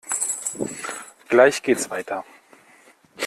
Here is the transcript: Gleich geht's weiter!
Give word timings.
Gleich 1.27 1.61
geht's 1.61 1.91
weiter! 1.91 2.25